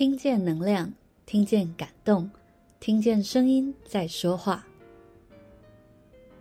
[0.00, 0.90] 听见能量，
[1.26, 2.30] 听见感动，
[2.80, 4.66] 听见声音在说话。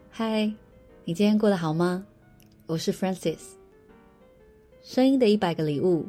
[0.09, 0.49] 嗨，
[1.03, 2.05] 你今天过得好吗？
[2.67, 3.39] 我是 Francis。
[4.81, 6.07] 声音的一百个礼物，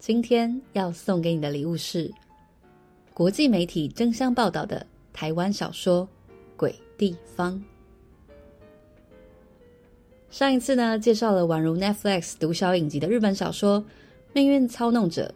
[0.00, 2.12] 今天要送给你的礼物是
[3.14, 6.02] 国际媒体争相报道的台湾小说
[6.56, 7.54] 《鬼地方》。
[10.30, 13.80] 上一次呢，介绍了宛如 Netflix 独销影集的日本小说
[14.32, 15.32] 《命运操弄者》。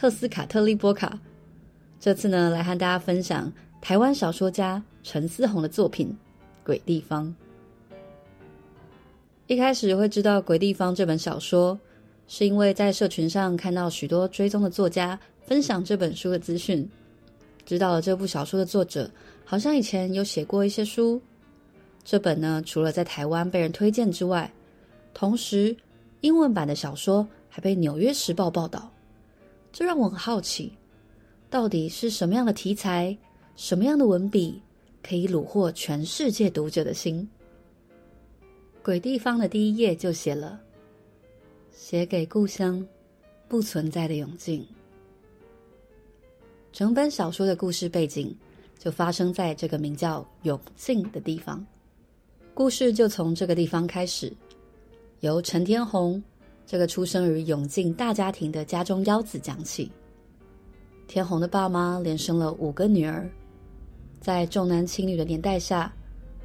[0.00, 1.20] 特斯卡特利波卡，
[2.00, 6.08] 这次呢，来和大家分享台湾小说家陈思宏的作品
[6.64, 7.26] 《鬼地方》。
[9.46, 11.78] 一开始会知道《鬼地方》这本小说，
[12.26, 16.88] 是因为在社群上看到许多追踪的作家分享这本书的资讯，
[17.66, 19.10] 知道了这部小说的作者
[19.44, 21.20] 好像以前有写过一些书。
[22.02, 24.50] 这本呢，除了在台湾被人推荐之外，
[25.12, 25.76] 同时
[26.22, 28.90] 英文版的小说还被《纽约时报》报道。
[29.72, 30.72] 这让我很好奇，
[31.48, 33.16] 到底是什么样的题材，
[33.56, 34.60] 什么样的文笔，
[35.02, 37.28] 可以虏获全世界读者的心？
[38.84, 40.60] 《鬼地方》的第一页就写了
[41.72, 42.84] ：“写给故乡
[43.46, 44.66] 不存在的永靖。”
[46.72, 48.34] 整本小说的故事背景
[48.78, 51.64] 就发生在这个名叫永靖的地方，
[52.54, 54.32] 故事就从这个地方开始，
[55.20, 56.22] 由陈天红。
[56.70, 59.90] 这个出生于永靖大家庭的家中幺子讲起，
[61.08, 63.28] 天红的爸妈连生了五个女儿，
[64.20, 65.92] 在重男轻女的年代下，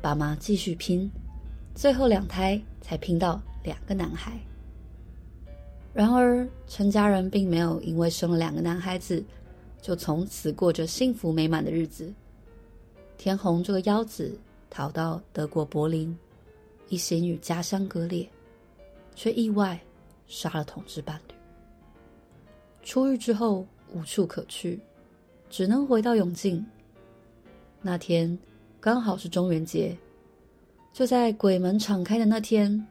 [0.02, 1.08] 爸妈继续拼，
[1.76, 4.32] 最后两胎才拼到两个男孩。
[5.94, 9.24] 然而，陈家人并没有因为生了两个男孩子，
[9.80, 12.12] 就从此过着幸福美满的日子。
[13.16, 14.36] 天红这个幺子
[14.72, 16.18] 逃到德国柏林，
[16.90, 18.28] 一心与家乡割裂，
[19.14, 19.80] 却意外。
[20.28, 21.36] 杀了同志伴侣，
[22.84, 24.80] 出狱之后无处可去，
[25.50, 26.66] 只能回到永靖。
[27.82, 28.38] 那天
[28.80, 29.96] 刚好是中元节，
[30.92, 32.86] 就在鬼门敞开的那天，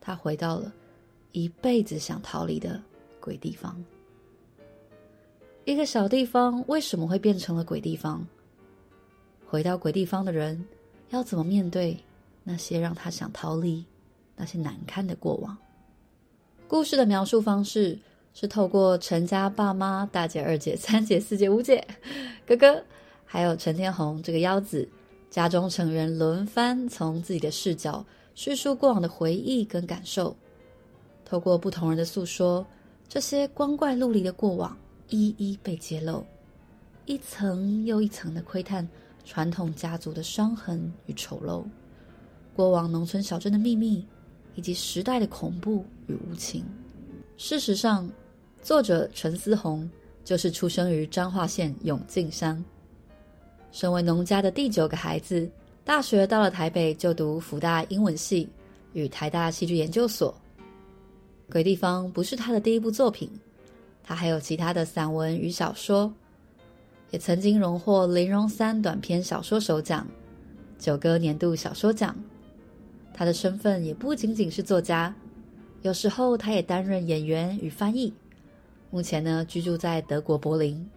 [0.00, 0.72] 他回到了
[1.32, 2.80] 一辈子想逃离的
[3.20, 3.76] 鬼地方。
[5.64, 8.26] 一个小地方为什么会变成了鬼地方？
[9.46, 10.62] 回到鬼地方的人
[11.10, 11.96] 要怎么面对
[12.42, 13.84] 那些让他想逃离、
[14.34, 15.56] 那些难堪的过往？
[16.68, 17.98] 故事的描述方式
[18.34, 21.82] 是透过陈家爸妈、大姐、二姐、三姐、四姐、五姐、
[22.46, 22.84] 哥哥，
[23.24, 24.86] 还有陈天红这个幺子，
[25.30, 30.36] 家中成员轮番从自己的视角叙述过往的回忆跟感受。
[31.24, 32.66] 透过不同人的诉说，
[33.08, 34.76] 这些光怪陆离的过往
[35.08, 36.22] 一一被揭露，
[37.06, 38.86] 一层又一层的窥探
[39.24, 41.64] 传统家族的伤痕与丑陋，
[42.54, 44.06] 过往农村小镇的秘密。
[44.54, 46.64] 以及时代的恐怖与无情。
[47.36, 48.10] 事实上，
[48.60, 49.88] 作者陈思宏
[50.24, 52.62] 就是出生于彰化县永靖乡，
[53.70, 55.48] 身为农家的第九个孩子，
[55.84, 58.48] 大学到了台北就读福大英文系
[58.92, 60.34] 与台大戏剧研究所。
[61.52, 63.30] 《鬼地方》不是他的第一部作品，
[64.02, 66.12] 他还有其他的散文与小说，
[67.10, 70.06] 也曾经荣获林荣三短篇小说首奖、
[70.78, 72.14] 九歌年度小说奖。
[73.14, 75.14] 他的身份也不仅仅是作家，
[75.82, 78.12] 有时候他也担任演员与翻译。
[78.90, 80.88] 目前呢，居住在德国柏林。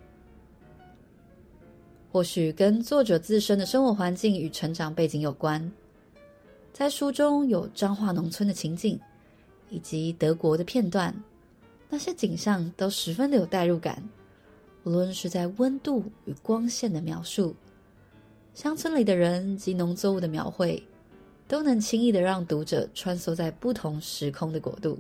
[2.12, 5.72] 或许跟作者自身的生活环境与成长背景有关，
[6.74, 9.00] 在书中有彰化农村的情景，
[9.70, 11.16] 以及德国的片段，
[11.90, 14.04] 那些景象都十分的有代入感。
[14.84, 17.56] 无论是在温度与光线的描述，
[18.54, 20.82] 乡村里的人及农作物的描绘。
[21.52, 24.98] 都能轻易的让读者穿梭在不同时空的国度，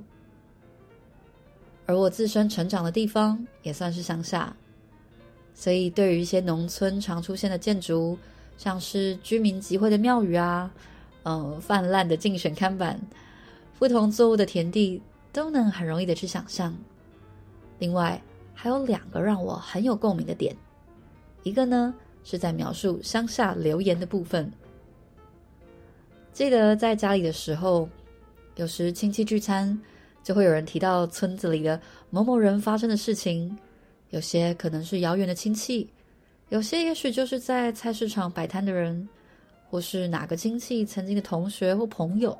[1.85, 4.53] 而我自身成长的地方也算是乡下，
[5.53, 8.17] 所以对于一些农村常出现的建筑，
[8.57, 10.69] 像是居民集会的庙宇啊，
[11.23, 12.99] 嗯，泛滥的竞选看板，
[13.79, 15.01] 不同作物的田地，
[15.31, 16.75] 都能很容易的去想象。
[17.79, 18.21] 另外，
[18.53, 20.53] 还有两个让我很有共鸣的点，
[21.43, 24.51] 一个呢是在描述乡下流言的部分。
[26.33, 27.87] 记得在家里的时候，
[28.55, 29.79] 有时亲戚聚餐，
[30.23, 31.79] 就会有人提到村子里的
[32.09, 33.57] 某某人发生的事情。
[34.11, 35.89] 有些可能是遥远的亲戚，
[36.49, 39.07] 有些也许就是在菜市场摆摊的人，
[39.69, 42.37] 或是哪个亲戚曾经的同学或朋友。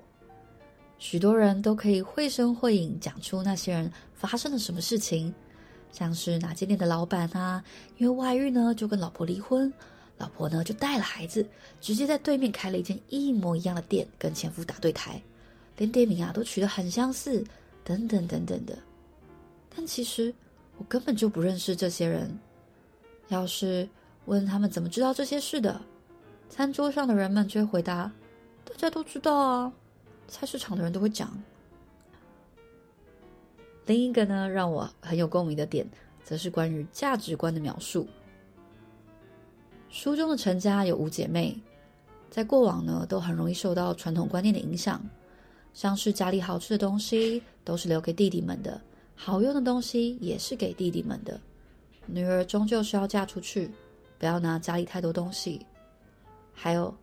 [0.98, 5.34] 许多人都可以绘声绘影讲出那些人发生了什么事情，
[5.92, 7.64] 像是哪间店的老板啊，
[7.98, 9.72] 因为外遇呢，就跟老婆离婚。
[10.22, 11.44] 老婆呢，就带了孩子，
[11.80, 15.20] 直接在对面开了一间一模一样的店，跟前夫打对台，
[15.78, 17.44] 连店名啊都取得很相似，
[17.84, 18.78] 等等等等的。
[19.76, 20.32] 但其实
[20.78, 22.38] 我根本就不认识这些人，
[23.30, 23.90] 要是
[24.26, 25.82] 问他们怎么知道这些事的，
[26.50, 28.12] 餐桌上的人们就会回答
[28.64, 29.74] ：“大家都知道啊，
[30.28, 31.36] 菜市场的人都会讲。”
[33.88, 35.90] 另一个呢，让我很有共鸣的点，
[36.24, 38.08] 则是关于价值观的描述。
[39.92, 41.54] 书中的陈家有五姐妹，
[42.30, 45.02] 在过往呢，都很容易受到传统观念的影响，
[45.74, 48.80] 像是家里好吃的东西都是留给弟弟们的，
[49.16, 51.38] 好用的东西也是给弟弟们的。
[52.06, 53.70] 女儿终究是要嫁出去，
[54.18, 55.64] 不要拿家里太多东西。
[56.54, 56.96] 还有，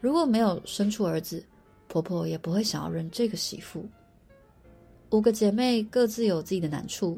[0.00, 1.42] 如果没有生出儿子，
[1.86, 3.86] 婆婆也不会想要认这个媳妇。
[5.10, 7.16] 五个姐妹各自有自己的难处，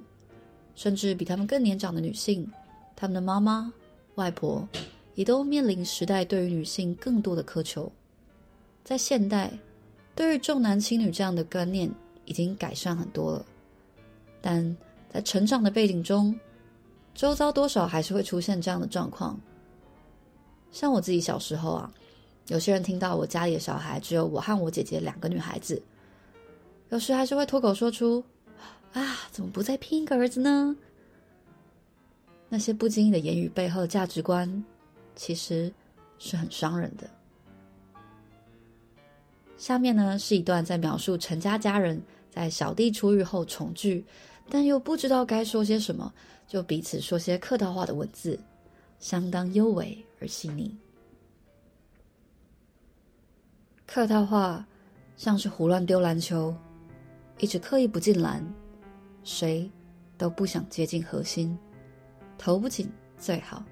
[0.74, 2.46] 甚至比她们更年长的女性，
[2.94, 3.72] 她们的妈妈、
[4.16, 4.68] 外婆
[5.16, 7.90] 也都面临时代对于女性更多的苛求。
[8.84, 9.52] 在现代，
[10.14, 11.90] 对于重男轻女这样的观念
[12.24, 13.44] 已经改善很多了，
[14.40, 14.76] 但
[15.12, 16.38] 在成长的背景中，
[17.14, 19.36] 周遭多少还是会出现这样的状况。
[20.70, 21.92] 像我自己小时候啊，
[22.48, 25.82] 有些人听到我家里的小孩只有我和我姐姐两个女孩子。
[26.90, 28.22] 有时还是会脱口说出
[28.92, 30.76] ：“啊，怎么不再拼一个儿子呢？”
[32.48, 34.64] 那些不经意的言语背后的价值观，
[35.16, 35.72] 其实
[36.18, 37.10] 是很伤人的。
[39.56, 44.04] 下面呢是一段在描述陈家家人在小弟出狱后重聚，
[44.48, 46.12] 但又不知道该说些什么，
[46.46, 48.38] 就彼此说些客套话的文字，
[49.00, 50.76] 相当幽微而细腻。
[53.86, 54.66] 客套话
[55.16, 56.54] 像是胡乱丢篮球。
[57.38, 58.42] 一直刻意不进篮，
[59.22, 59.70] 谁
[60.16, 61.58] 都不想接近核心，
[62.38, 63.62] 投不进最好。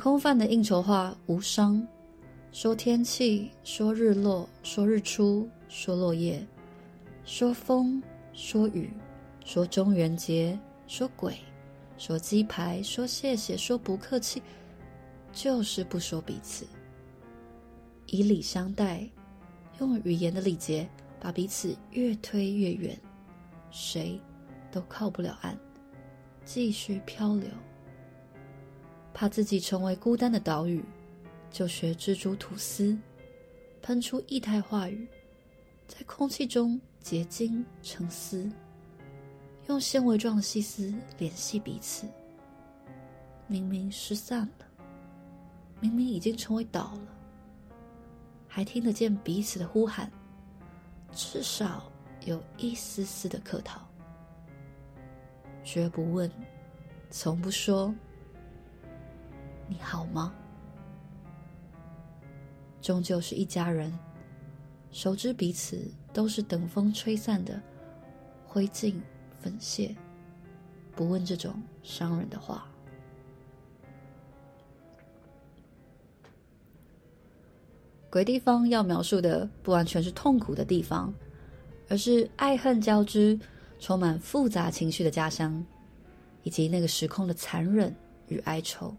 [0.00, 1.84] 空泛的应酬话无伤，
[2.52, 6.46] 说天气，说日落，说日出，说落叶，
[7.24, 8.00] 说风，
[8.32, 8.92] 说雨，
[9.44, 10.56] 说中元节，
[10.86, 11.36] 说鬼，
[11.98, 14.40] 说鸡排，说谢谢，说不客气，
[15.32, 16.64] 就是不说彼此，
[18.06, 19.04] 以礼相待。
[19.80, 22.96] 用语言的礼节把彼此越推越远，
[23.72, 24.20] 谁
[24.70, 25.58] 都靠不了岸，
[26.44, 27.48] 继续漂流。
[29.12, 30.84] 怕自己成为孤单的岛屿，
[31.50, 32.96] 就学蜘蛛吐丝，
[33.82, 35.08] 喷出液态话语，
[35.86, 38.50] 在空气中结晶成丝，
[39.68, 42.06] 用纤维状的细丝联系彼此。
[43.46, 44.66] 明明失散了，
[45.80, 47.16] 明明已经成为岛了。
[48.46, 50.10] 还听得见彼此的呼喊，
[51.12, 51.90] 至少
[52.24, 53.80] 有一丝丝的客套，
[55.64, 56.30] 绝不问，
[57.10, 57.94] 从不说
[59.68, 60.32] “你好吗”，
[62.80, 63.96] 终究是一家人，
[64.90, 67.60] 熟知彼此都是等风吹散的
[68.46, 68.94] 灰烬
[69.38, 69.94] 粉屑，
[70.96, 72.66] 不问这种伤人的话。
[78.10, 81.12] 鬼地方要描述的不完全是痛苦的地方，
[81.90, 83.38] 而是爱恨交织、
[83.78, 85.62] 充满复杂情绪的家乡，
[86.42, 87.94] 以及那个时空的残忍
[88.28, 88.96] 与哀愁。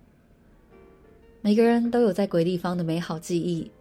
[1.41, 3.71] 每个人都有在鬼地方的美好记忆，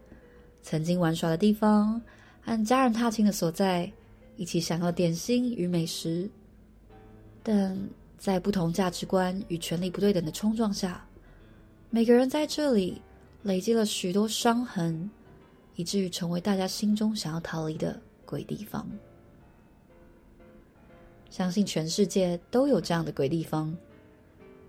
[0.63, 2.01] 曾经玩耍的地方，
[2.41, 3.91] 和家人踏青的所在，
[4.37, 6.29] 一起享用点心与美食。
[7.43, 7.79] 但
[8.19, 11.07] 在不同价值观与权力不对等的冲撞下，
[11.91, 13.01] 每个人在这里
[13.43, 15.11] 累积了许多伤痕。
[15.79, 18.85] 以至于成为大家心中想要逃离的鬼地方。
[21.31, 23.73] 相信全世界都有这样的鬼地方，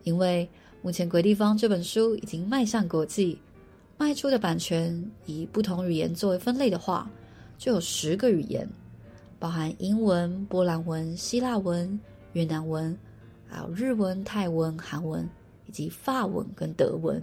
[0.04, 0.48] 因为
[0.82, 3.38] 目前《鬼地方》这本书已经迈向国际，
[3.98, 7.10] 卖出的版权以不同语言作为分类的话，
[7.58, 8.68] 就有十个语言，
[9.38, 12.00] 包含英文、波兰文、希腊文、
[12.32, 12.98] 越南文，
[13.46, 15.28] 还有日文、泰文、韩文
[15.66, 17.22] 以及法文跟德文。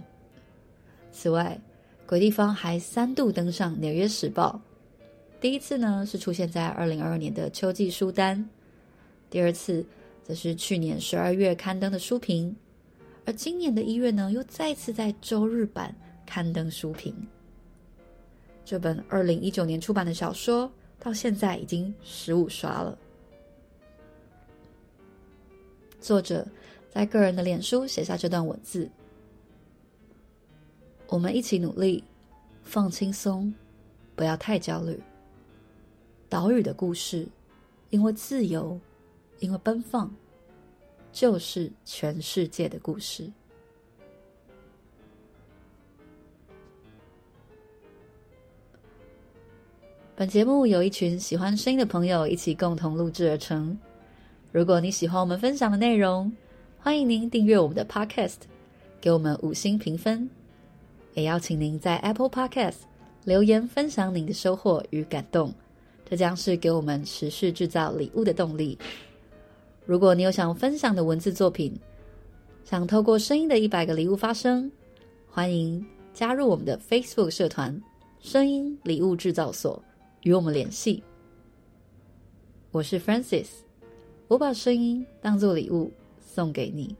[1.11, 1.59] 此外，
[2.05, 4.61] 鬼地方还三度登上《纽约时报》，
[5.41, 8.47] 第一次呢是出现在二零二二年的秋季书单，
[9.31, 9.83] 第二次
[10.23, 12.55] 则是去年十二月刊登的书评，
[13.27, 15.93] 而今年的一月呢又再次在周日版
[16.25, 17.13] 刊登书评。
[18.63, 22.97] 这本二零一九年出版的小说到现在已经十五刷了。
[25.99, 26.47] 作者
[26.89, 28.89] 在个人的脸书写下这段文字。
[31.09, 32.01] 我们一起努力，
[32.63, 33.53] 放轻松，
[34.15, 34.97] 不要太焦虑。
[36.29, 37.27] 岛屿的故事，
[37.89, 38.79] 因为自由，
[39.39, 40.13] 因为奔放，
[41.19, 43.27] 就是全世界的故事。
[50.15, 53.75] 本节目由一群喜欢声音的朋友一起共同录制而成。
[54.51, 56.31] 如果你喜欢我们分享的内容，
[56.77, 58.41] 欢迎您订阅我们的 Podcast，
[59.01, 60.29] 给我们五星评分，
[61.15, 62.81] 也邀请您在 Apple Podcast
[63.23, 65.51] 留言分享您的收获与感动，
[66.07, 68.77] 这将是给我们持续制造礼物的动力。
[69.87, 71.73] 如果你有想分享的文字作品，
[72.65, 74.69] 想透过声音的一百个礼物发声，
[75.25, 77.81] 欢迎加入我们的 Facebook 社团
[78.19, 79.81] “声音礼物制造所”，
[80.23, 81.01] 与我们联系。
[82.71, 83.47] 我是 Francis，
[84.27, 85.89] 我把声音当做礼物
[86.19, 86.93] 送给你。